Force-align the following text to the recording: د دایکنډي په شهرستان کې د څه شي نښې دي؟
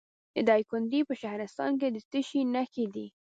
د 0.35 0.37
دایکنډي 0.49 1.01
په 1.09 1.13
شهرستان 1.21 1.71
کې 1.79 1.87
د 1.91 1.97
څه 2.09 2.19
شي 2.27 2.41
نښې 2.53 2.85
دي؟ 2.95 3.07